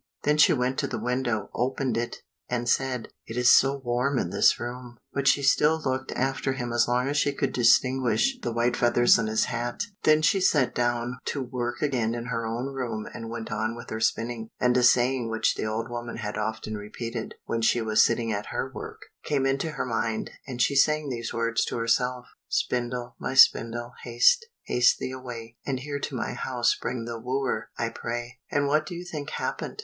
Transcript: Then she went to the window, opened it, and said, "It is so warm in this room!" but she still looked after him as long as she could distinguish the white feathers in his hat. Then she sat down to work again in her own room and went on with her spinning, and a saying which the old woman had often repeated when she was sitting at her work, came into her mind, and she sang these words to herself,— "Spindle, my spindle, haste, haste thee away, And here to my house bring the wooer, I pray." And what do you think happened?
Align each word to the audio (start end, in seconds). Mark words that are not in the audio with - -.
Then 0.23 0.37
she 0.39 0.51
went 0.51 0.79
to 0.79 0.87
the 0.87 0.97
window, 0.97 1.51
opened 1.53 1.95
it, 1.95 2.23
and 2.49 2.67
said, 2.67 3.09
"It 3.27 3.37
is 3.37 3.55
so 3.55 3.77
warm 3.77 4.17
in 4.17 4.31
this 4.31 4.59
room!" 4.59 4.97
but 5.13 5.27
she 5.27 5.43
still 5.43 5.79
looked 5.79 6.11
after 6.13 6.53
him 6.53 6.73
as 6.73 6.87
long 6.87 7.07
as 7.07 7.17
she 7.17 7.31
could 7.31 7.53
distinguish 7.53 8.39
the 8.41 8.51
white 8.51 8.75
feathers 8.75 9.19
in 9.19 9.27
his 9.27 9.45
hat. 9.45 9.83
Then 10.01 10.23
she 10.23 10.41
sat 10.41 10.73
down 10.73 11.19
to 11.25 11.43
work 11.43 11.83
again 11.83 12.15
in 12.15 12.25
her 12.33 12.47
own 12.47 12.73
room 12.73 13.07
and 13.13 13.29
went 13.29 13.51
on 13.51 13.75
with 13.75 13.91
her 13.91 13.99
spinning, 13.99 14.49
and 14.59 14.75
a 14.75 14.81
saying 14.81 15.29
which 15.29 15.53
the 15.53 15.65
old 15.67 15.87
woman 15.87 16.17
had 16.17 16.35
often 16.35 16.73
repeated 16.77 17.35
when 17.45 17.61
she 17.61 17.79
was 17.79 18.03
sitting 18.03 18.33
at 18.33 18.47
her 18.47 18.71
work, 18.73 19.01
came 19.23 19.45
into 19.45 19.73
her 19.73 19.85
mind, 19.85 20.31
and 20.47 20.63
she 20.63 20.75
sang 20.75 21.09
these 21.09 21.31
words 21.31 21.63
to 21.65 21.77
herself,— 21.77 22.25
"Spindle, 22.47 23.15
my 23.19 23.35
spindle, 23.35 23.91
haste, 24.01 24.47
haste 24.63 24.97
thee 24.97 25.11
away, 25.11 25.57
And 25.63 25.81
here 25.81 25.99
to 25.99 26.15
my 26.15 26.33
house 26.33 26.73
bring 26.81 27.05
the 27.05 27.19
wooer, 27.19 27.69
I 27.77 27.89
pray." 27.89 28.39
And 28.49 28.65
what 28.65 28.87
do 28.87 28.95
you 28.95 29.05
think 29.05 29.29
happened? 29.29 29.79